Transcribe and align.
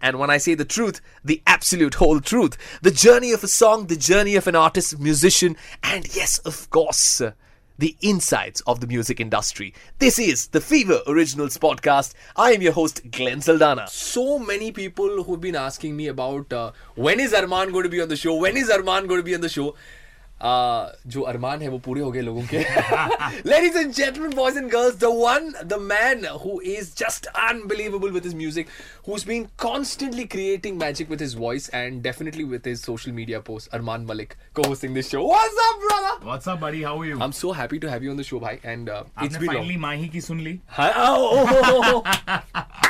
and 0.00 0.18
when 0.18 0.30
I 0.30 0.38
say 0.38 0.54
the 0.54 0.64
truth, 0.64 1.00
the 1.24 1.42
absolute 1.46 1.94
whole 1.94 2.20
truth. 2.20 2.56
The 2.82 2.90
journey 2.90 3.32
of 3.32 3.42
a 3.42 3.48
song, 3.48 3.86
the 3.86 3.96
journey 3.96 4.36
of 4.36 4.46
an 4.46 4.54
artist, 4.54 4.98
musician, 4.98 5.56
and 5.82 6.14
yes, 6.14 6.38
of 6.40 6.68
course, 6.70 7.22
the 7.78 7.96
insides 8.00 8.60
of 8.62 8.80
the 8.80 8.86
music 8.86 9.20
industry. 9.20 9.74
This 9.98 10.18
is 10.18 10.48
the 10.48 10.60
Fever 10.60 11.00
Originals 11.06 11.58
podcast. 11.58 12.14
I 12.34 12.52
am 12.52 12.62
your 12.62 12.72
host, 12.72 13.10
Glenn 13.10 13.40
Saldana. 13.40 13.86
So 13.88 14.38
many 14.38 14.72
people 14.72 15.22
who've 15.24 15.40
been 15.40 15.56
asking 15.56 15.96
me 15.96 16.06
about 16.06 16.52
uh, 16.52 16.72
when 16.94 17.20
is 17.20 17.32
Arman 17.32 17.72
going 17.72 17.84
to 17.84 17.90
be 17.90 18.00
on 18.00 18.08
the 18.08 18.16
show? 18.16 18.34
When 18.34 18.56
is 18.56 18.70
Arman 18.70 19.08
going 19.08 19.20
to 19.20 19.24
be 19.24 19.34
on 19.34 19.40
the 19.40 19.48
show? 19.48 19.74
uh, 20.40 21.10
जो 21.12 21.20
अरमान 21.22 21.62
है 21.62 21.68
वो 21.68 21.78
पूरे 21.78 22.00
हो 22.00 22.10
गए 22.12 22.20
लोगों 22.20 22.42
के। 22.52 22.58
Ladies 23.48 23.78
and 23.78 23.92
gentleman 23.92 24.34
boys 24.34 24.58
and 24.58 24.70
girls 24.70 24.96
the 25.00 25.04
one 25.04 25.52
the 25.64 25.78
man 25.82 26.26
who 26.44 26.60
is 26.72 26.90
just 26.98 27.26
unbelievable 27.26 28.10
with 28.10 28.24
his 28.24 28.34
music 28.34 28.66
who 29.08 29.16
is 29.16 29.26
been 29.28 29.46
constantly 29.62 30.24
creating 30.34 30.78
magic 30.80 31.10
with 31.10 31.22
his 31.22 31.36
voice 31.38 31.70
and 31.74 32.02
definitely 32.02 32.44
with 32.44 32.62
his 32.66 32.78
social 32.80 33.12
media 33.12 33.40
post 33.46 33.74
Armaan 33.74 34.06
Malik 34.10 34.32
co-hosting 34.68 34.94
this 34.94 35.10
show 35.10 35.26
what's 35.28 35.58
up 35.68 35.80
brother 35.84 36.24
what's 36.26 36.48
up 36.48 36.58
buddy 36.58 36.82
how 36.82 37.00
are 37.00 37.06
you 37.06 37.18
I 37.18 37.24
am 37.24 37.32
so 37.40 37.52
happy 37.52 37.78
to 37.78 37.88
have 37.88 38.04
you 38.04 38.10
on 38.10 38.18
the 38.18 38.22
show 38.22 38.40
भाई 38.40 38.58
and 38.64 38.88
it's 38.88 39.36
been 39.36 39.46
finally 39.46 39.76
Maahi 39.76 40.08
की 40.08 40.20
सुन 40.20 40.40
ली। 40.40 40.58
हाँ। 40.68 40.92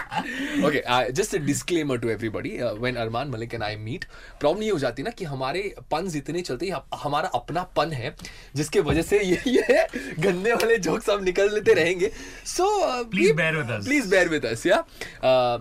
Okay 0.66 1.12
just 1.12 1.34
a 1.34 1.38
disclaimer 1.46 1.98
to 1.98 2.08
everybody 2.08 2.56
when 2.80 2.96
Armaan 2.96 3.28
Malik 3.30 3.54
and 3.54 3.62
I 3.62 3.76
meet 3.76 4.04
problem 4.40 4.62
ये 4.62 4.70
हो 4.70 4.78
जाती 4.78 5.02
है 5.02 5.04
ना 5.04 5.10
कि 5.18 5.24
हमारे 5.24 5.62
पन्स 5.90 6.16
इतने 6.16 6.40
चलते 6.40 6.66
हैं 6.66 6.80
हमारा 7.02 7.28
अपना 7.34 7.62
पन 7.76 7.92
है 7.92 8.14
जिसके 8.56 8.80
वजह 8.80 9.02
से 9.02 9.22
ये 9.22 9.40
ये 9.48 9.86
गंदे 10.20 10.52
वाले 10.52 10.76
जोक्स 10.78 11.10
हम 11.10 11.24
निकल 11.24 11.54
लेते 11.54 11.72
रहेंगे। 11.74 12.10
So 12.46 12.66
please 13.10 13.32
bear 13.36 13.56
with 13.56 13.70
us 13.70 13.84
please 13.84 14.08
bear 14.10 14.28
with 14.28 14.46
us 14.46 14.66
yeah 14.66 14.78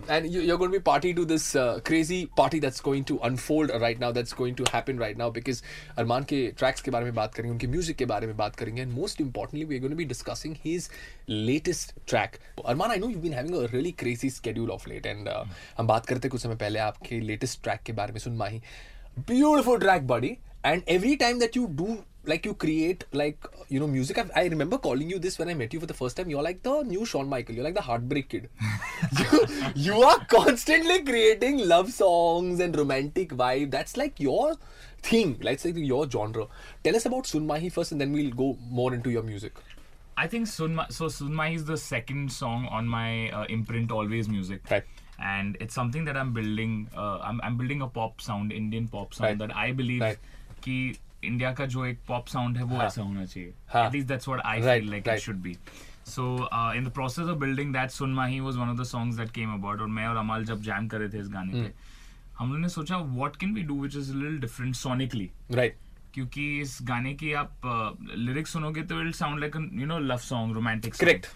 and 0.09 0.25
you 0.25 0.41
are 0.41 0.57
going 0.57 0.71
to 0.71 0.77
be 0.77 0.79
party 0.85 1.13
to 1.13 1.25
this 1.25 1.51
crazy 1.85 2.23
party 2.37 2.59
that's 2.59 2.81
going 2.85 3.05
to 3.05 3.15
unfold 3.29 3.71
right 3.81 3.99
now 3.99 4.11
that's 4.13 4.35
going 4.37 4.55
to 4.57 4.65
happen 4.73 4.99
right 4.99 5.17
now 5.17 5.31
because 5.31 5.61
Armaan 5.97 6.23
के 6.23 6.45
tracks 6.59 6.81
के 6.81 6.91
बारे 6.91 7.05
में 7.05 7.15
बात 7.15 7.33
करेंगे 7.35 7.51
उनके 7.51 7.67
music 7.67 7.97
के 7.97 8.05
बारे 8.05 8.27
में 8.27 8.35
बात 8.37 8.55
करेंगे 8.55 8.81
and 8.81 8.91
most 8.91 9.21
importantly 9.21 9.65
we 9.65 9.75
are 9.75 9.81
going 9.81 9.93
to 9.93 9.97
be 9.97 10.05
discussing 10.05 10.55
his 10.65 10.89
latest 11.29 11.93
track 12.07 12.35
Armaan 12.65 12.91
I 12.91 12.97
know 12.97 13.09
you 13.09 13.19
been 13.19 13.33
having 13.33 13.55
a 13.55 13.65
really 13.73 13.91
crazy 13.99 14.29
schedule 14.45 14.71
of 14.71 14.89
late 14.89 15.05
and 15.05 15.29
हम 15.77 15.87
बात 15.87 16.05
करते 16.05 16.29
कुछ 16.29 16.41
समय 16.41 16.55
पहले 16.55 16.79
आपके 16.79 17.19
लेटेस्ट 17.21 17.63
ट्रैक 17.63 17.79
के 17.85 17.93
बारे 17.93 18.13
में 18.13 18.19
Sun 18.19 18.33
Maahi. 18.37 18.61
Beautiful 19.19 19.79
track 19.79 20.07
buddy 20.07 20.37
and 20.65 20.81
every 20.89 21.15
time 21.15 21.39
that 21.39 21.57
you 21.57 21.65
do 21.77 21.97
like 22.29 22.45
you 22.45 22.53
create 22.61 23.03
like 23.15 23.47
you 23.71 23.79
know 23.79 23.87
music 23.87 24.19
I 24.19 24.47
remember 24.49 24.77
calling 24.85 25.11
you 25.11 25.17
this 25.19 25.39
one 25.41 25.47
I 25.47 25.53
met 25.55 25.73
you 25.73 25.79
for 25.79 25.89
the 25.89 25.93
first 25.93 26.17
time 26.17 26.29
you 26.31 26.41
like 26.41 26.57
the 26.67 26.81
new 26.87 27.05
Shawn 27.05 27.27
Michael 27.29 27.57
you 27.57 27.63
like 27.63 27.75
the 27.75 27.83
heartbreak 28.13 28.27
kid 28.27 28.47
you 29.77 30.01
are 30.03 30.23
constantly 30.31 30.97
creating 31.11 31.59
love 31.63 31.89
songs 31.91 32.61
and 32.61 32.75
romantic 32.75 33.33
vibe 33.43 33.69
that's 33.69 33.97
like 33.97 34.21
your 34.21 34.55
thing 35.11 35.43
like 35.43 35.77
your 35.77 36.07
genre 36.07 36.47
tell 36.83 36.95
us 36.95 37.07
about 37.07 37.25
Sun 37.25 37.45
Maahi 37.45 37.69
first 37.69 37.93
and 37.93 38.01
then 38.01 38.15
we'll 38.15 38.31
go 38.33 38.55
more 38.79 38.93
into 38.95 39.01
your 39.01 39.09
your 39.09 39.25
म्यूज़िक 39.25 39.59
I 40.16 40.26
think 40.26 40.46
Sunma 40.46 40.90
so 40.92 41.06
Sunmahi 41.06 41.54
is 41.56 41.64
the 41.64 41.76
second 41.76 42.30
song 42.32 42.66
on 42.78 42.88
my 42.94 43.30
uh, 43.30 43.44
imprint 43.58 43.90
Always 43.90 44.28
Music. 44.28 44.70
Right. 44.70 44.84
And 45.18 45.56
it's 45.60 45.74
something 45.74 46.04
that 46.06 46.16
I'm 46.16 46.32
building. 46.32 46.88
Uh, 46.96 47.18
I'm, 47.30 47.40
I'm 47.42 47.56
building 47.56 47.82
a 47.82 47.86
pop 47.86 48.20
sound, 48.20 48.52
Indian 48.52 48.88
pop 48.88 49.14
sound 49.14 49.28
Right. 49.28 49.38
that 49.48 49.56
I 49.56 49.72
believe 49.72 50.02
Right. 50.08 50.18
कि 50.64 50.74
India 51.24 51.52
का 51.54 51.66
जो 51.72 51.84
एक 51.86 51.98
pop 52.08 52.26
sound 52.28 52.56
है 52.56 52.62
वो 52.64 52.76
हाँ. 52.76 52.86
ऐसा 52.86 53.02
होना 53.02 53.24
चाहिए 53.24 53.52
हाँ. 53.72 53.86
at 53.88 53.94
least 53.94 54.06
that's 54.08 54.28
what 54.28 54.40
I 54.44 54.54
Right, 54.66 54.82
feel 54.82 54.90
like 54.92 55.06
right. 55.06 55.16
it 55.18 55.22
should 55.26 55.42
be 55.46 55.56
so 56.10 56.26
uh, 56.58 56.72
in 56.78 56.84
the 56.88 56.92
process 56.98 57.28
of 57.32 57.38
building 57.42 57.72
that 57.76 57.92
Sunmahi 57.96 58.40
was 58.46 58.58
one 58.62 58.70
of 58.74 58.78
the 58.82 58.86
songs 58.92 59.18
that 59.22 59.32
came 59.38 59.50
about 59.56 59.80
और 59.80 59.88
मैं 59.98 60.06
और 60.08 60.16
अमाल 60.16 60.44
जब 60.50 60.62
जैम 60.68 60.88
कर 60.94 60.98
रहे 61.00 61.08
थे 61.14 61.18
इस 61.20 61.28
गाने 61.34 61.52
पे 61.52 61.66
Hmm. 61.66 62.38
हम 62.38 62.48
लोगों 62.48 62.60
ने 62.62 62.68
सोचा 62.74 62.98
what 63.20 63.38
can 63.44 63.52
we 63.58 63.62
do 63.70 63.74
which 63.84 63.96
is 64.02 64.10
a 64.10 64.18
little 64.22 64.38
different 64.46 64.76
sonically 64.82 65.28
right 65.60 65.74
क्योंकि 66.15 66.43
इस 66.61 66.77
गाने 66.83 67.13
की 67.13 67.31
आप 67.39 67.67
लिरिक्स 68.17 68.53
सुनोगे 68.53 68.81
तो 68.91 69.01
it 69.01 69.15
sound 69.15 69.39
like 69.39 69.55
you 69.73 69.85
know 69.85 69.99
love 69.99 70.17
song 70.25 70.55
romantic 70.55 70.95
Correct. 70.95 71.27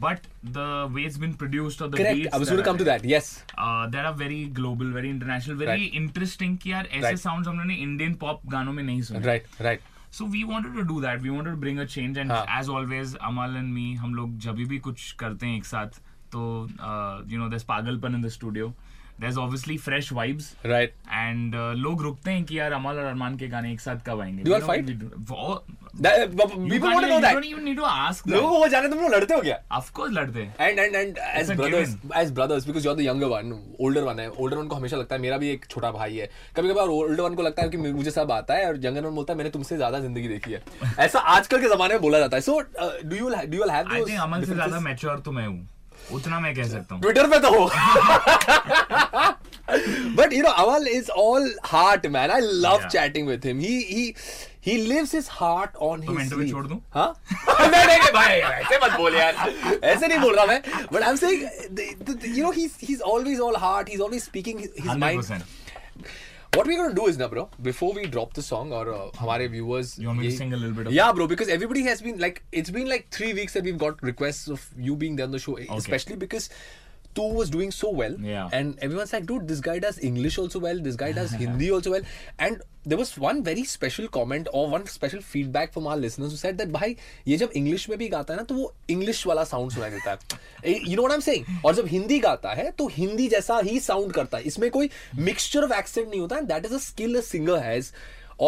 But 0.00 0.26
the 0.46 0.64
way 0.92 1.02
it's 1.02 1.16
been 1.18 1.32
produced 1.34 1.82
or 1.82 1.88
the 1.90 1.94
correct 2.00 2.34
i 2.34 2.38
was 2.40 2.50
going 2.50 2.60
to 2.60 2.66
come 2.66 2.78
to 2.80 2.86
that 2.88 3.06
yes 3.10 3.28
there 3.92 4.04
are 4.04 4.14
very 4.16 4.44
global 4.56 4.92
very 4.92 5.08
international 5.10 5.54
very 5.56 5.84
Right. 5.84 5.94
Interesting 5.96 6.56
कि 6.58 6.72
यार 6.72 6.86
ऐसे 6.86 7.06
Right. 7.06 7.22
Sounds 7.22 7.48
हम 7.48 7.54
लोगों 7.54 7.68
ने 7.68 7.76
Indian 7.82 8.14
pop 8.24 8.42
गानों 8.52 8.72
में 8.72 8.82
नहीं 8.82 9.02
सुने 9.02 9.20
right 9.26 9.62
right 9.66 9.86
so 10.12 10.26
we 10.26 10.42
wanted 10.44 10.74
to 10.74 10.80
do 10.88 11.00
that 11.00 11.20
we 11.22 11.28
wanted 11.28 11.52
to 11.52 11.60
bring 11.60 11.78
a 11.78 11.84
change 11.86 12.18
and 12.18 12.30
हाँ. 12.32 12.44
As 12.58 12.68
always 12.70 13.14
Amaal 13.22 13.56
and 13.56 13.72
me 13.72 13.92
हम 13.94 14.14
लोग 14.14 14.38
जब 14.40 14.62
भी 14.68 14.78
कुछ 14.86 15.10
करते 15.20 15.46
हैं 15.46 15.56
एक 15.56 15.64
साथ 15.66 16.00
तो 16.32 16.44
यू 17.30 17.38
नो 17.38 17.48
दस 17.48 17.64
पागलपन 17.68 18.14
in 18.14 18.22
the 18.22 18.28
studio 18.30 18.74
there's 19.22 19.38
obviously 19.42 19.76
fresh 19.84 20.08
vibes 20.16 20.44
right 20.72 20.92
and 21.20 21.54
uh, 21.54 21.72
लोग 21.84 22.02
रुकते 22.02 22.30
हैं 22.30 22.44
कि 22.44 22.58
यार 22.58 22.72
अमल 22.72 22.98
और 22.98 23.04
अरमान 23.04 23.36
के 23.36 23.48
गाने 23.48 23.72
एक 23.72 23.80
साथ 23.80 24.04
कब 24.06 24.20
आएँगे 24.20 24.42
you 24.44 24.54
all 24.54 24.66
fight? 24.68 24.90
that, 26.00 26.34
people 26.72 26.90
want 26.90 27.04
to 27.04 27.10
know 27.12 27.20
that 27.20 27.34
You 27.34 27.38
don't 27.38 27.46
even 27.46 27.64
need 27.68 27.78
to 27.78 27.86
ask 27.92 28.28
लोगों. 28.28 28.50
को 28.50 28.58
वो 28.58 28.68
जाने 28.68 28.88
तुम 28.88 28.98
लोग 28.98 29.14
लड़ते 29.14 29.34
हो 29.34 29.40
क्या 29.40 29.56
Of 29.78 29.88
course 29.96 30.12
लड़ते 30.18 30.42
हैं 30.42 30.56
and 30.66 30.82
and 30.84 30.98
and 31.00 31.18
as 31.30 31.50
brothers 31.60 31.94
as 32.22 32.32
brothers 32.38 32.68
because 32.68 32.86
you're 32.88 32.96
the 33.00 33.06
younger 33.08 33.30
one 33.32 33.52
older 33.86 34.04
one 34.10 34.20
है 34.20 34.28
older 34.32 34.58
one 34.60 34.68
को 34.68 34.76
हमेशा 34.76 34.96
लगता 34.96 35.14
है 35.14 35.20
मेरा 35.22 35.36
भी 35.38 35.48
एक 35.50 35.66
छोटा 35.70 35.90
भाई 35.92 36.16
है 36.16 36.28
कभी 36.56 36.68
कभार 36.68 36.94
older 36.98 37.24
one 37.28 37.36
को 37.36 37.42
लगता 37.42 37.62
है 37.62 37.68
कि 37.68 37.76
मुझे 37.76 38.10
सब 38.10 38.32
आता 38.32 38.54
है 38.54 38.66
और 38.68 38.78
younger 38.86 39.04
one 39.04 39.14
बोलता 39.14 39.32
है 39.32 39.36
मैंने 39.38 39.50
तुमसे 39.50 39.76
ज़्यादा 39.76 40.00
ज़िंदगी 40.00 40.28
देखी 40.28 40.52
है 40.52 40.62
ऐसा 40.98 41.18
आजकल 41.36 41.60
के 41.60 41.74
जमाने 41.74 41.94
में 41.94 42.02
बोला 42.02 42.18
जाता 42.18 42.36
है 42.36 42.42
so 42.42 42.58
uh, 42.58 42.92
do 43.10 43.20
you 43.22 43.34
do 43.54 43.62
you 43.62 43.68
have 43.74 43.88
those? 43.88 44.04
I 44.04 44.10
think 44.10 44.20
अमल 44.20 44.44
से 44.44 44.54
ज़्यादा? 44.54 44.80
मैच्योर 44.80 45.18
तो 45.18 45.32
मैं 45.32 45.46
हूँ 45.46 45.66
उतना 46.12 46.40
मैं 46.40 46.54
कह 46.54 46.68
सकता 46.68 46.94
हूँ 46.94 47.02
ट्विटर 47.02 47.26
पे 47.30 47.38
तो 47.38 47.50
हो 47.54 47.64
but 50.16 50.32
you 50.32 50.42
know 50.42 50.50
Amaal 50.64 50.86
is 50.88 51.10
all 51.22 51.54
heart 51.64 52.06
man 52.16 52.30
I 52.30 52.40
love 52.40 52.88
chatting 52.88 53.28
chatting 53.28 53.46
him 53.46 53.58
he 53.60 53.76
he 53.90 54.12
he 54.68 54.72
he 54.72 54.76
lives 54.86 55.12
his 55.16 55.28
heart 55.34 55.76
on 55.88 56.00
तो 56.06 56.14
his 56.14 56.30
sleeve. 56.30 56.50
छोड़ 56.50 56.66
दूँ? 56.66 56.78
हाँ 56.94 57.08
नहीं 57.34 57.86
नहीं 57.86 58.10
भाई 58.14 58.40
ऐसे 58.40 58.78
मत 58.84 58.96
बोल 58.96 59.14
यार 59.14 59.34
ऐसे 59.84 60.06
नहीं 60.06 60.18
बोल 60.20 60.34
रहा 60.36 60.46
मैं 60.46 60.62
but 60.94 61.06
I'm 61.10 61.20
saying 61.22 61.44
you 62.38 62.42
know 62.46 62.52
he's 62.58 62.74
he's 62.88 63.04
always 63.12 63.40
all 63.48 63.58
heart 63.66 63.92
he's 63.94 64.04
always 64.08 64.26
speaking 64.30 64.58
his, 64.58 64.74
his 64.76 64.96
mind 65.04 65.22
100% 65.22 65.57
What 66.54 66.66
we're 66.66 66.78
gonna 66.78 66.94
do 66.94 67.06
is 67.06 67.18
now, 67.18 67.28
bro, 67.28 67.50
before 67.62 67.92
we 67.92 68.06
drop 68.06 68.32
the 68.32 68.42
song 68.42 68.72
or 68.72 68.92
uh, 68.92 69.10
our 69.20 69.46
viewers. 69.48 69.98
You 69.98 70.08
want 70.08 70.20
me 70.20 70.24
ye- 70.26 70.30
to 70.30 70.36
sing 70.36 70.52
a 70.54 70.56
little 70.56 70.74
bit 70.74 70.86
of 70.88 70.92
Yeah, 70.92 71.12
bro, 71.12 71.26
because 71.26 71.48
everybody 71.48 71.82
has 71.82 72.00
been 72.00 72.18
like, 72.18 72.42
it's 72.52 72.70
been 72.70 72.88
like 72.88 73.08
three 73.10 73.34
weeks 73.34 73.52
that 73.52 73.64
we've 73.64 73.78
got 73.78 74.02
requests 74.02 74.48
of 74.48 74.66
you 74.76 74.96
being 74.96 75.16
there 75.16 75.26
on 75.26 75.32
the 75.32 75.38
show, 75.38 75.54
eh, 75.56 75.64
okay. 75.64 75.76
especially 75.76 76.16
because. 76.16 76.50
Tu 77.14 77.22
was 77.22 77.48
doing 77.50 77.70
so 77.72 77.90
well, 77.90 78.14
yeah. 78.20 78.48
and 78.52 78.78
everyone's 78.80 79.12
like, 79.12 79.26
dude, 79.26 79.48
this 79.48 79.60
guy 79.60 79.78
does 79.80 79.98
English 79.98 80.38
also 80.38 80.60
well, 80.60 80.78
this 80.78 80.94
guy 80.94 81.10
does 81.10 81.32
Hindi 81.42 81.72
also 81.72 81.90
well, 81.90 82.02
and 82.38 82.60
there 82.90 82.98
was 83.00 83.10
one 83.22 83.40
very 83.46 83.62
special 83.72 84.08
comment 84.16 84.48
or 84.58 84.64
one 84.74 84.84
special 84.94 85.22
feedback 85.30 85.72
from 85.76 85.86
our 85.92 85.96
listeners 86.04 86.34
who 86.34 86.40
said 86.42 86.58
that 86.62 86.72
भाई 86.76 86.96
ये 87.28 87.36
जब 87.36 87.50
English 87.62 87.88
में 87.88 87.96
भी 87.98 88.08
गाता 88.08 88.34
है 88.34 88.38
ना 88.38 88.44
तो 88.50 88.54
वो 88.54 88.72
इंग्लिश 88.90 89.26
वाला 89.26 89.44
साउंड 89.52 89.72
सुनाई 89.72 89.90
देता 89.90 90.10
है 90.10 90.76
you 90.88 90.96
know 90.96 91.02
what 91.02 91.10
I 91.12 91.14
am 91.14 91.20
saying 91.22 91.64
और 91.66 91.74
जब 91.74 91.86
हिंदी 91.94 92.18
गाता 92.28 92.52
है 92.60 92.70
तो 92.78 92.86
हिंदी 92.98 93.28
जैसा 93.36 93.58
ही 93.64 93.78
साउंड 93.88 94.12
करता 94.12 94.38
है 94.38 94.44
इसमें 94.52 94.70
कोई 94.78 94.90
मिक्सचर 95.30 95.64
ऑफ़ 95.64 95.72
एक्सेंट 95.78 96.08
नहीं 96.08 96.20
होता 96.20 96.36
है 96.36 96.46
that 96.46 96.66
is 96.66 96.74
a 96.74 96.78
skill 96.86 97.16
a 97.18 97.20
singer 97.32 97.58
has 97.64 97.92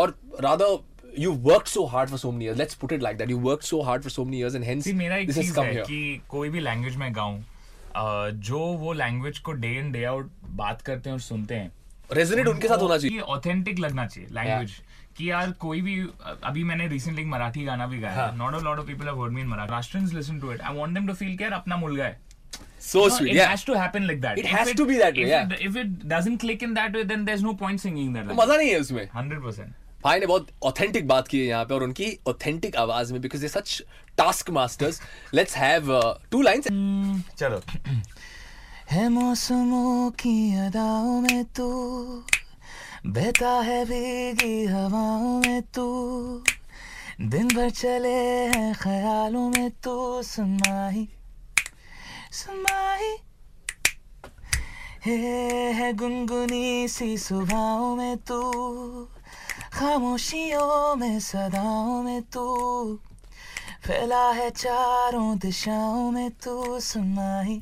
or 0.00 0.18
rather 0.40 0.78
you 1.22 1.30
worked 1.46 1.68
so 1.70 1.82
hard 1.93 2.10
for 2.10 2.19
so 2.22 2.28
many 2.34 2.44
years 2.46 2.58
let's 2.58 2.76
put 2.81 2.93
it 2.96 3.04
like 3.04 3.16
that 3.20 3.31
you 3.32 3.38
worked 3.46 3.64
so 3.69 3.78
hard 3.86 4.04
for 4.04 4.10
so 4.16 4.25
many 4.26 4.43
years 4.43 4.56
and 4.58 4.66
hence 4.66 4.84
See, 4.88 4.93
मेरा 4.96 5.16
एक 5.16 5.28
this 5.31 5.38
has 5.40 5.48
come 5.56 5.64
है 5.66 5.72
here 5.75 5.86
कि 5.86 6.20
कोई 6.31 6.48
भी 6.48 6.60
language 6.60 6.96
में 6.96 7.14
गाऊं 7.14 7.38
अ, 7.38 8.31
जो 8.31 8.58
वो 8.82 8.93
language 8.93 9.38
को 9.38 9.52
डे 9.64 9.72
इन 9.78 9.90
डे 9.93 10.04
आउट 10.04 10.31
बात 10.60 10.82
करते 10.82 11.10
हैं 11.10 11.14
और 11.14 11.20
सुनते 11.20 11.54
हैं 11.54 11.72
रेजोनेट 12.12 12.48
उनके 12.48 12.68
साथ 12.68 12.78
होना 12.78 12.98
चाहिए। 12.98 13.20
ऑथेंटिक 13.36 13.78
लगना 13.78 14.06
चाहिए 14.06 14.28
लैंग्वेज 14.32 14.72
कि 15.16 15.30
यार 15.30 15.50
कोई 15.60 15.80
भी 15.80 16.00
अभी 16.44 16.64
मैंने 16.64 16.88
रिसेंटली 16.88 17.24
मराठी 17.26 17.64
गाना 17.64 17.86
भी 17.86 17.98
गाया. 18.00 18.30
Not 18.36 18.54
a 18.54 18.58
lot 18.64 18.78
of 18.78 18.86
people 18.86 19.06
have 19.06 19.22
heard 19.22 19.32
me 19.32 19.40
in 19.40 19.46
Marathi 19.48 19.72
राष्ट्रन्स 19.72 20.12
listen 20.14 20.40
to 20.40 20.52
it 20.52 20.60
I 20.60 20.76
want 20.76 20.94
them 20.94 21.06
to 21.06 21.14
feel 21.14 21.36
कि 21.36 21.44
यार 21.44 21.52
अपना 21.52 21.76
मुलगा 21.76 22.04
है। 22.04 22.18
So 22.84 23.00
No, 23.00 23.08
sweet 23.14 23.30
it 23.30 23.36
yeah 23.36 23.48
has 23.48 23.62
to 23.64 23.74
happen 23.78 24.06
like 24.08 24.20
that 24.20 24.38
It 24.40 24.46
If 24.46 24.52
has 24.52 24.68
to 24.76 24.84
be 24.90 24.94
that 25.00 25.18
way, 25.18 25.24
if 25.24 25.30
yeah. 25.30 25.50
it, 25.54 25.64
if 25.64 25.74
it 25.80 25.90
doesn't 26.12 26.38
click 26.44 26.62
in 26.66 26.70
that 26.76 26.94
way 26.98 27.02
then 27.10 27.26
there's 27.26 27.42
no 27.46 27.52
point 27.62 27.82
singing 27.82 28.14
that 28.14 28.30
मज़ा 28.38 28.56
नहीं 28.56 28.70
है 28.70 28.78
उसमें। 28.80 29.02
100% 29.16 29.74
भाई 30.04 30.20
ने 30.20 30.26
बहुत 30.26 30.46
authentic 30.70 31.08
बात 31.08 31.28
की 31.28 31.38
है 31.38 31.46
यहाँ 31.46 31.64
पे 31.64 31.74
और 31.74 31.82
उनकी 31.84 32.08
ऑथेंटिक 32.28 32.76
आवाज़ 32.84 33.12
में 33.12 33.20
because 33.22 33.42
they 33.42 33.48
such 33.48 33.82
task 34.18 34.50
masters 34.58 35.00
let's 35.34 35.56
have 35.56 35.92
two 36.30 36.40
lines 36.42 36.68
चलो। 37.38 37.60
है 38.90 39.08
मौसमों 39.08 40.10
की 40.10 40.56
अदाओं 40.56 41.20
में 41.20 41.44
तू 41.44 41.69
बहता 43.06 43.50
है 43.50 43.84
भीगी 43.84 44.66
हवाओं 44.66 45.40
में 45.40 45.62
तू 45.62 45.84
दिन 47.20 47.48
भर 47.48 47.70
चले 47.70 48.46
हैं 48.46 48.75
ख्यालों 48.75 49.50
में 49.50 49.70
तू, 49.70 50.22
सुनमाही 50.22 51.08
सुनमाही। 52.32 53.16
हे, 55.06 55.16
है 55.72 55.93
गुनगुनी 55.93 56.88
सी 56.88 57.19
सुबहों 57.19 57.96
में 57.96 58.16
तू, 58.16 58.52
खामोशियों 59.72 60.96
में 60.96 61.20
सदाओं 61.20 62.02
में 62.02 62.22
तू, 62.22 62.98
फैला 63.86 64.31
है 64.31 64.50
चारों 64.50 65.38
दिशाओं 65.38 66.10
में 66.10 66.31
तू, 66.31 66.81
सुनमाही। 66.81 67.60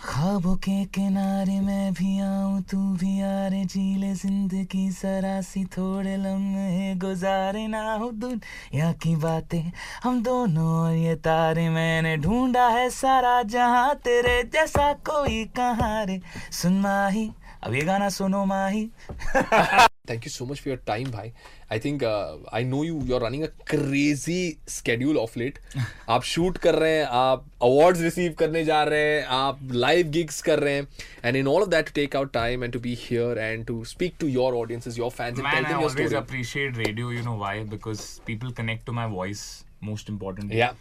ख्वाबों 0.00 0.54
के 0.56 0.84
किनारे 0.94 1.60
मैं 1.60 1.92
भी 1.92 2.20
आऊँ, 2.20 2.60
तू 2.62 2.78
भी 2.78 3.20
आ 3.22 3.48
रे। 3.48 3.64
जी 3.64 3.96
ले 3.98 4.12
ज़िंदगी 4.14 4.90
सरासी 4.92 5.64
थोड़े 5.66 6.16
लम्हे 6.16 6.94
गुजारे 6.94 7.66
ना 7.66 7.82
हो 7.94 8.10
दुनिया 8.14 8.92
की 9.02 9.14
बातें 9.16 9.72
हम 10.04 10.22
दोनों 10.22 10.68
और 10.78 10.94
ये 10.94 11.14
तारे 11.16 11.68
मैंने 11.68 12.16
ढूंढा 12.16 12.68
है 12.68 12.88
सारा, 12.90 13.42
जहाँ 13.42 13.94
तेरे 14.04 14.42
जैसा 14.54 14.92
कोई 15.06 15.44
कहाँ 15.56 16.04
रे 16.06 16.20
सुन 16.52 16.80
माही, 16.80 17.30
अब 17.62 17.74
ये 17.74 17.82
गाना 17.82 18.08
सुनो 18.08 18.44
माही। 18.44 18.90
Thank 20.07 20.25
you 20.25 20.31
so 20.31 20.45
much 20.45 20.59
for 20.59 20.67
your 20.69 20.77
time, 20.87 21.09
bhai. 21.11 21.31
I 21.71 21.77
think 21.83 22.03
uh, 22.03 22.37
I 22.51 22.63
know 22.63 22.83
you. 22.83 22.95
You're 23.09 23.19
running 23.23 23.43
a 23.45 23.49
crazy 23.71 24.57
schedule 24.67 25.19
of 25.21 25.35
late. 25.41 25.59
आप 26.15 26.23
shoot 26.31 26.57
कर 26.65 26.75
रहे 26.75 26.97
हैं, 26.97 27.05
आप 27.19 27.45
awards 27.67 28.01
receive 28.07 28.35
करने 28.41 28.63
जा 28.65 28.83
रहे 28.83 29.05
हैं, 29.13 29.25
आप 29.37 29.59
live 29.85 30.11
gigs 30.17 30.41
कर 30.49 30.59
रहे 30.59 30.73
हैं, 30.73 30.87
and 31.23 31.41
in 31.41 31.51
all 31.53 31.65
of 31.67 31.71
that 31.75 31.89
to 31.91 31.95
take 31.99 32.17
out 32.21 32.33
time 32.33 32.65
and 32.67 32.75
to 32.77 32.81
be 32.87 32.95
here 33.05 33.31
and 33.47 33.67
to 33.71 33.77
speak 33.93 34.17
to 34.23 34.31
your 34.37 34.53
audiences, 34.61 34.97
your 35.03 35.11
fans, 35.19 35.39
and 35.39 35.47
Man, 35.49 35.55
tell 35.55 35.65
I 35.65 35.73
them 35.73 35.79
your 35.85 35.89
always 35.89 36.09
story. 36.09 36.21
appreciate 36.23 36.81
radio. 36.85 37.13
You 37.19 37.23
know 37.29 37.37
why? 37.45 37.53
Because 37.75 38.19
people 38.31 38.51
connect 38.51 38.85
to 38.91 38.97
my 39.03 39.07
voice. 39.19 39.45
Most 39.81 40.09
importantly. 40.09 40.57
Yeah. 40.57 40.73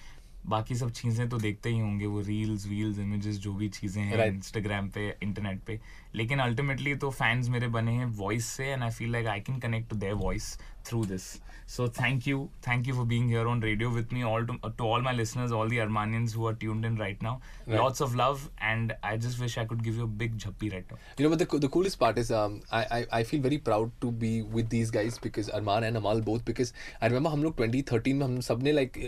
बाकी 0.50 0.76
सब 0.76 0.92
चीज़ें 0.92 1.30
तो 1.30 1.38
देखते 1.38 1.70
ही 1.70 1.80
होंगे 1.80 2.06
वो 2.06 2.22
reels 2.22 2.68
वील्स 2.68 3.00
images 3.00 3.38
जो 3.38 3.54
भी 3.54 3.70
चीज़ें 3.70 4.02
हैं 4.04 4.14
Right. 4.14 4.34
इंस्टाग्राम 4.34 4.90
पे 4.90 5.18
इंटरनेट 5.24 5.62
पे। 5.64 5.80
लेकिन 6.16 6.40
अल्टीमेटली 6.40 6.96
तो 6.96 7.10
फैंस 7.10 7.50
मेरे 7.50 7.68
बने 7.68 7.92
हैं 7.92 8.06
वॉइस 8.06 8.46
से 8.46 8.66
and 8.66 8.84
I 8.84 8.90
feel 8.90 9.12
like 9.12 9.28
I 9.28 9.40
can 9.40 9.60
connect 9.60 9.90
to 9.90 9.96
their 9.96 10.14
voice 10.14 10.60
through 10.86 11.06
this 11.06 11.22
so 11.68 11.90
thank 11.90 12.28
you 12.28 12.50
thank 12.68 12.88
you 12.88 12.96
for 12.96 13.06
being 13.06 13.30
here 13.30 13.46
on 13.46 13.62
radio 13.62 13.90
with 13.90 14.08
me 14.14 14.24
all 14.24 14.46
to 14.48 14.84
all 14.84 15.02
my 15.02 15.14
listeners 15.14 15.52
all 15.52 15.70
the 15.70 15.74
Armaanians 15.74 16.36
who 16.36 16.48
are 16.48 16.54
tuned 16.56 16.86
in 16.86 16.98
right 16.98 17.24
now 17.24 17.40
lots 17.70 18.02
of 18.02 18.16
love 18.16 18.40
and 18.62 18.94
I 19.04 19.18
just 19.18 19.40
wish 19.40 19.60
I 19.60 19.66
could 19.66 19.82
give 19.82 19.96
you 19.98 20.04
a 20.04 20.10
big 20.10 20.38
jhappi 20.38 20.70
right 20.70 20.86
now 20.92 20.98
You 21.20 21.28
know, 21.28 21.36
but 21.36 21.46
the, 21.46 21.60
the 21.66 21.72
coolest 21.76 22.00
part 22.00 22.18
is 22.24 22.32
um, 22.40 22.56
I, 22.80 22.84
I 22.98 23.06
I 23.20 23.24
feel 23.24 23.42
very 23.42 23.58
proud 23.58 23.92
to 24.02 24.12
be 24.12 24.42
with 24.58 24.70
these 24.70 24.92
guys 24.92 25.20
because 25.28 25.50
Arman 25.60 25.88
and 25.90 25.98
Amal 25.98 26.22
both 26.22 26.46
because 26.46 26.74
I 27.02 27.08
remember 27.08 27.32
हम 27.32 27.44
लोग 27.44 27.58
2013 27.58 28.14
में 28.14 28.26
हम 28.26 28.40
सबने 28.42 28.74
like 28.74 29.00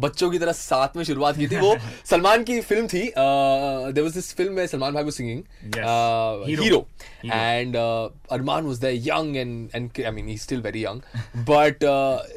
बच्चों 0.00 0.30
की 0.30 0.38
तरह 0.38 0.52
साथ 0.52 0.83
बात 0.84 0.96
में 0.96 1.04
शुरुआत 1.04 1.36
की 1.36 1.48
थी 1.48 1.56
वो 1.56 1.76
सलमान 2.06 2.44
की 2.44 2.60
फ़िल्म 2.62 2.86
थी 2.86 3.08
फ़िल्म 4.34 4.52
में 4.52 4.66
सलमान 4.66 4.94
भाई 4.94 5.10
singing 5.10 5.42
hero 6.48 6.86
and 7.24 7.76
Armaan 7.76 8.64
was 8.64 8.80
the 8.80 8.84
end 8.84 9.36
and 9.74 10.04
I 10.04 10.10
mean 10.12 10.36
still 10.36 10.60
very 10.60 10.84
young 10.84 11.00
but 11.50 11.84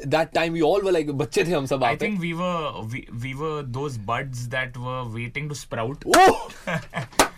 that 0.08 0.32
time 0.34 0.52
we 0.52 0.60
all 0.62 0.82
were 0.82 0.92
like 0.92 1.10
बच्चे 1.18 1.44
थे 1.44 1.52
हम 1.52 1.66
सब 1.66 1.84
I 1.84 1.96
think 1.96 2.20
we 2.20 2.32
were 2.32 2.80
we 3.14 3.32
were 3.34 3.62
those 3.78 3.96
birds 4.06 4.44
that 4.56 4.76
were 4.78 5.02
waiting 5.14 5.48
to 5.48 5.54
sprout 5.54 6.04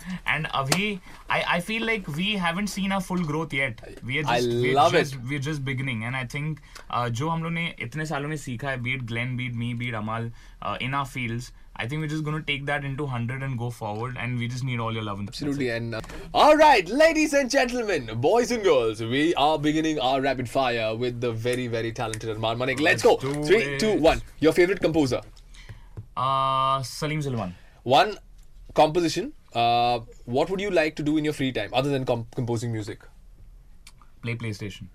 to 0.00 0.06
sprout 0.06 0.12
Oh! 0.12 0.18
and 0.26 0.46
Abhi, 0.46 1.00
I, 1.28 1.44
I 1.48 1.60
feel 1.60 1.84
like 1.84 2.08
we 2.16 2.36
haven't 2.36 2.68
seen 2.68 2.92
our 2.92 3.00
full 3.00 3.22
growth 3.24 3.52
yet. 3.52 3.80
We 4.04 4.20
are 4.20 4.26
I 4.26 4.40
just, 4.40 4.48
we're 4.48 4.74
love 4.74 4.92
just, 4.92 5.14
it. 5.14 5.20
We're 5.28 5.38
just 5.38 5.64
beginning, 5.64 6.04
and 6.04 6.16
I 6.16 6.24
think 6.24 6.60
uh, 6.90 7.08
जो 7.10 7.28
हम 7.28 7.42
लोग 7.44 7.52
ने 7.52 7.74
इतने 7.80 8.06
सालों 8.06 8.28
में 8.28 8.36
सीखा 8.36 8.68
है, 8.70 8.82
be 8.82 8.94
it 8.94 9.06
Glenn, 9.06 9.36
be 9.36 9.46
it 9.46 9.54
me, 9.54 9.74
be 9.74 9.88
it 9.88 9.94
Amal, 9.94 10.30
uh, 10.62 10.76
in 10.80 10.94
our 10.94 11.04
fields, 11.06 11.52
I 11.78 11.86
think 11.86 12.00
we're 12.00 12.08
just 12.08 12.24
going 12.24 12.36
to 12.36 12.42
take 12.46 12.66
that 12.66 12.84
into 12.84 13.04
100 13.04 13.42
and 13.42 13.58
go 13.58 13.70
forward, 13.70 14.16
and 14.18 14.38
we 14.38 14.48
just 14.48 14.64
need 14.64 14.80
all 14.80 14.94
your 14.94 15.02
love 15.02 15.18
and 15.18 15.34
support. 15.34 15.50
Absolutely. 15.50 15.70
And 15.70 15.94
uh, 15.94 16.00
all 16.34 16.56
right, 16.56 16.88
ladies 16.88 17.34
and 17.34 17.50
gentlemen, 17.50 18.10
boys 18.20 18.50
and 18.50 18.62
girls, 18.64 19.02
we 19.02 19.34
are 19.34 19.58
beginning 19.58 19.98
our 20.00 20.20
rapid 20.20 20.48
fire 20.48 20.94
with 20.96 21.20
the 21.20 21.32
very, 21.32 21.66
very 21.66 21.92
talented 21.92 22.34
Arman 22.36 22.56
Manik. 22.58 22.80
Let's, 22.80 23.04
Let's 23.04 23.22
go. 23.24 23.32
do 23.34 23.44
Three, 23.44 23.62
it. 23.74 23.80
two, 23.80 23.94
one. 24.00 24.22
Your 24.40 24.52
favorite 24.52 24.80
composer. 24.80 25.20
Uh, 26.16 26.82
Salim 26.82 27.20
Zulman. 27.20 27.52
One 27.82 28.18
composition. 28.74 29.32
uh, 29.53 29.99
what 30.25 30.49
would 30.49 30.61
you 30.61 30.71
like 30.71 30.95
to 30.95 31.03
do 31.03 31.17
in 31.17 31.25
your 31.25 31.33
free 31.33 31.51
time 31.51 31.69
other 31.73 31.89
than 31.89 32.05
com- 32.05 32.27
composing 32.35 32.71
music? 32.71 32.99
Play 34.21 34.35
PlayStation. 34.35 34.87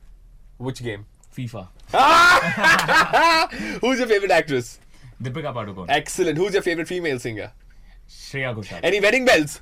Which 0.59 0.83
game? 0.83 1.07
FIFA. 1.37 1.69
Who's 3.81 3.99
your 3.99 4.09
favorite 4.09 4.31
actress? 4.31 4.81
Deepika 5.23 5.53
Padukone. 5.53 5.87
Excellent. 5.89 6.39
Who's 6.39 6.55
your 6.55 6.63
favorite 6.63 6.89
female 6.89 7.19
singer? 7.19 7.53
Shreya 8.09 8.55
Ghoshal. 8.55 8.81
Any 8.83 9.01
wedding 9.01 9.25
bells? 9.25 9.61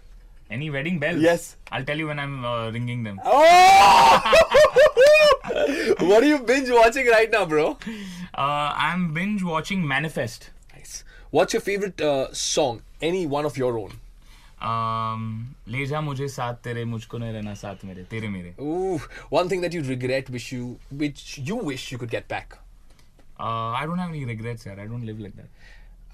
Any 0.50 0.70
wedding 0.70 0.98
bells? 0.98 1.20
Yes. 1.20 1.56
I'll 1.72 1.84
tell 1.84 1.98
you 1.98 2.06
when 2.08 2.18
I'm 2.18 2.44
uh, 2.44 2.70
ringing 2.70 3.02
them. 3.02 3.20
Oh! 3.24 4.32
what 6.00 6.22
are 6.22 6.26
you 6.26 6.38
binge 6.40 6.70
watching 6.70 7.06
right 7.06 7.30
now, 7.30 7.44
bro? 7.46 7.78
Uh, 8.34 8.72
I'm 8.76 9.12
binge 9.14 9.42
watching 9.42 9.86
Manifest. 9.86 10.50
Nice. 10.74 11.02
What's 11.30 11.52
your 11.54 11.62
favorite 11.62 12.00
uh, 12.00 12.32
song? 12.32 12.82
Any 13.00 13.26
one 13.26 13.44
of 13.44 13.56
your 13.56 13.78
own? 13.78 14.00
Um, 14.64 15.24
ले 15.68 15.84
जा 15.86 16.00
मुझे 16.00 16.26
साथ 16.28 16.54
तेरे 16.64 16.84
मुझको 16.90 17.18
नहीं 17.18 17.32
रहना 17.32 17.54
साथ 17.62 17.84
मेरे 17.84 18.02
तेरे 18.10 18.28
मेरे 18.28 18.54
Ooh, 18.66 18.98
one 19.34 19.48
thing 19.52 19.64
that 19.64 19.74
you 19.76 19.82
regret, 19.88 20.30
wish 20.36 20.46
you, 20.52 20.68
which 21.02 21.24
you 21.48 21.56
wish 21.70 21.90
you 21.92 21.98
could 22.02 22.14
get 22.14 22.28
back. 22.28 22.56
uh, 23.40 23.70
I 23.78 23.84
don't 23.90 23.98
have 23.98 24.12
any 24.14 24.24
regrets 24.30 24.66
यार 24.66 24.78
I 24.84 24.86
don't 24.92 25.04
live 25.10 25.20
like 25.26 25.36
that 25.36 25.48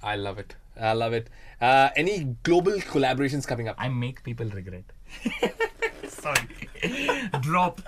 I 0.03 0.17
love 0.17 0.39
it. 0.43 0.55
I 0.91 0.93
love 0.95 1.13
it. 1.19 1.27
Uh, 1.61 1.89
any 2.03 2.13
global 2.49 2.79
collaborations 2.93 3.47
coming 3.47 3.69
up? 3.69 3.77
I 3.87 3.89
make 3.89 4.23
people 4.29 4.49
regret 4.59 4.85
sorry 6.09 6.69
drop 7.47 7.81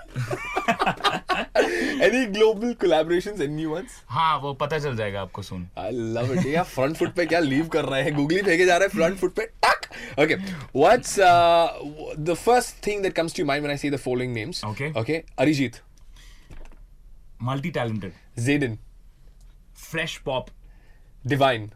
Any 2.07 2.25
global 2.37 2.75
collaborations? 2.75 3.41
Any 3.47 3.55
new 3.61 3.69
ones? 3.71 3.97
हाँ 4.09 4.37
वो 4.41 4.53
पता 4.61 4.79
चल 4.79 4.95
जाएगा 4.97 5.21
आपको 5.21 5.41
सुन 5.41 5.67
I 5.77 5.89
love 6.17 6.31
it. 6.37 6.45
Yeah, 6.53 6.69
front 6.75 7.01
foot 7.01 7.15
पे 7.15 7.25
क्या 7.25 7.39
leave 7.49 7.69
कर 7.73 7.85
रहे 7.85 8.01
हैं? 8.03 8.11
Googly 8.17 8.43
फेंके 8.45 8.65
जा 8.65 8.77
रहे 8.77 8.87
हैं 8.87 8.99
front 8.99 9.21
foot 9.23 9.35
पे. 9.39 9.47
Okay. 10.17 10.37
What's 10.71 11.17
uh, 11.17 11.73
the 12.17 12.35
first 12.35 12.75
thing 12.77 13.01
that 13.03 13.15
comes 13.15 13.33
to 13.33 13.39
your 13.41 13.47
mind 13.47 13.63
when 13.63 13.71
I 13.71 13.75
say 13.75 13.89
the 13.89 13.97
following 13.97 14.33
names? 14.33 14.63
Okay. 14.63 14.91
Okay. 14.95 15.23
Arijit, 15.37 15.79
multi 17.39 17.71
talented 17.71 18.13
Zayden, 18.37 18.77
fresh 19.73 20.23
pop 20.23 20.51
Divine. 21.25 21.71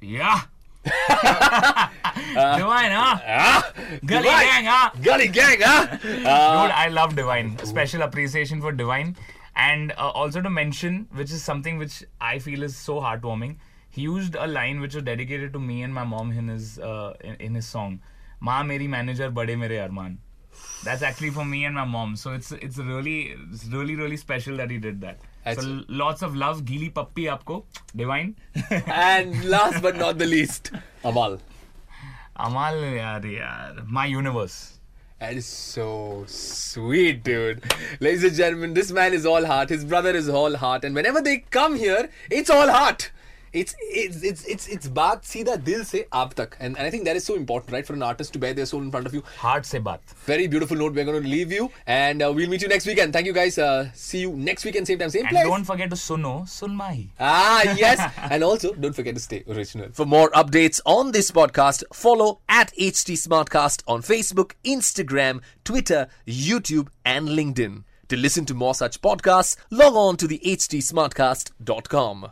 yeah 0.00 0.42
Divine 0.88 2.92
huh 2.92 3.62
Gully 4.06 4.22
Divine. 4.22 4.46
gang 4.46 4.64
huh 4.64 4.90
Gully 5.02 5.28
gang, 5.28 5.58
huh? 5.60 5.86
Uh, 5.92 6.62
Dude, 6.62 6.72
I 6.72 6.88
love 6.88 7.14
Divine. 7.16 7.58
Special 7.64 8.02
appreciation 8.02 8.60
for 8.60 8.72
Divine. 8.72 9.16
And 9.56 9.92
uh, 9.92 10.10
also 10.10 10.40
to 10.40 10.48
mention, 10.50 11.08
which 11.12 11.32
is 11.32 11.42
something 11.42 11.78
which 11.78 12.04
I 12.20 12.38
feel 12.38 12.62
is 12.62 12.76
so 12.76 13.00
heartwarming, 13.00 13.56
he 13.98 14.04
used 14.04 14.36
a 14.46 14.46
line 14.46 14.80
which 14.84 14.94
was 14.94 15.04
dedicated 15.10 15.52
to 15.58 15.58
me 15.58 15.82
and 15.82 15.92
my 15.98 16.04
mom 16.04 16.32
in 16.40 16.48
his 16.54 16.78
uh, 16.78 17.14
in, 17.28 17.34
in 17.48 17.54
his 17.60 17.66
song. 17.66 18.00
Ma 18.48 18.62
meri 18.62 18.86
manager, 18.96 19.30
bade 19.38 19.54
mere 19.62 19.76
arman. 19.84 20.18
That's 20.84 21.02
actually 21.08 21.30
for 21.38 21.44
me 21.44 21.64
and 21.64 21.74
my 21.74 21.84
mom. 21.96 22.14
So 22.22 22.32
it's 22.32 22.52
it's 22.52 22.78
really 22.90 23.16
it's 23.52 23.66
really 23.66 23.96
really 24.02 24.16
special 24.16 24.56
that 24.62 24.70
he 24.70 24.78
did 24.86 25.00
that. 25.00 25.18
That's- 25.44 25.64
so 25.64 25.82
lots 25.88 26.22
of 26.22 26.36
love, 26.44 26.64
Gili 26.70 26.90
Pappi 27.00 27.26
aapko, 27.34 27.58
Divine. 27.96 28.36
and 28.70 29.44
last 29.56 29.82
but 29.82 29.96
not 29.96 30.18
the 30.18 30.26
least, 30.26 30.70
Amal. 31.12 31.38
Amal 32.48 32.82
yaar 33.02 33.22
yaar, 33.34 33.86
my 34.00 34.06
universe. 34.06 34.58
That 35.20 35.36
is 35.42 35.46
so 35.46 36.24
sweet, 36.28 37.24
dude. 37.24 37.64
Ladies 37.98 38.22
and 38.22 38.36
gentlemen, 38.40 38.74
this 38.74 38.92
man 38.92 39.12
is 39.22 39.26
all 39.26 39.44
heart. 39.52 39.70
His 39.76 39.84
brother 39.84 40.10
is 40.24 40.28
all 40.28 40.54
heart, 40.64 40.84
and 40.84 40.94
whenever 40.94 41.20
they 41.30 41.38
come 41.60 41.74
here, 41.86 42.08
it's 42.30 42.58
all 42.58 42.70
heart 42.80 43.10
It's 43.59 43.75
it's 43.79 44.23
it's 44.27 44.45
it's 44.51 44.67
it's 44.75 44.87
baat 44.97 45.25
सीधा 45.31 45.55
दिल 45.65 45.83
से 45.85 45.99
आप 46.19 46.31
तक, 46.37 46.55
and, 46.59 46.75
and 46.75 46.85
I 46.85 46.89
think 46.93 47.03
that 47.07 47.15
is 47.17 47.23
so 47.23 47.35
important, 47.39 47.71
right, 47.75 47.85
for 47.89 47.93
an 47.97 48.01
artist 48.05 48.33
to 48.35 48.39
bear 48.43 48.53
their 48.59 48.65
soul 48.69 48.81
in 48.85 48.89
front 48.95 49.05
of 49.09 49.13
you. 49.17 49.21
Heart 49.41 49.67
se 49.71 49.81
baat. 49.87 49.99
Very 50.29 50.47
beautiful 50.53 50.75
note. 50.79 50.95
We're 50.95 51.05
going 51.09 51.21
to 51.25 51.29
leave 51.33 51.51
you, 51.55 51.67
and 51.97 52.23
uh, 52.27 52.31
we'll 52.39 52.49
meet 52.53 52.63
you 52.63 52.67
next 52.71 52.87
weekend. 52.91 53.13
Thank 53.17 53.27
you, 53.27 53.33
guys. 53.37 53.59
Uh, 53.65 53.91
see 53.93 54.21
you 54.23 54.31
next 54.47 54.65
weekend, 54.69 54.87
same 54.91 54.97
time, 55.03 55.11
same 55.17 55.27
And 55.27 55.35
place. 55.35 55.45
don't 55.51 55.65
forget 55.69 55.91
to 55.91 55.95
suno, 56.05 56.31
sunmahi. 56.55 57.03
Ah, 57.19 57.61
yes. 57.83 58.01
and 58.31 58.43
also, 58.43 58.73
don't 58.73 58.95
forget 59.01 59.13
to 59.13 59.21
stay 59.27 59.43
original. 59.47 59.89
For 60.01 60.07
more 60.15 60.31
updates 60.31 60.81
on 60.97 61.11
this 61.11 61.29
podcast, 61.29 61.83
follow 61.93 62.39
at 62.49 62.73
HT 62.89 63.13
Smartcast 63.27 63.83
on 63.97 64.01
Facebook, 64.01 64.53
Instagram, 64.77 65.41
Twitter, 65.63 66.07
YouTube, 66.25 66.87
and 67.05 67.29
LinkedIn. 67.29 67.83
To 68.09 68.17
listen 68.17 68.45
to 68.45 68.55
more 68.55 68.73
such 68.73 68.99
podcasts, 69.09 69.57
log 69.69 69.93
on 70.07 70.17
to 70.17 70.27
the 70.27 70.39
htsmartcast.com. 70.39 72.31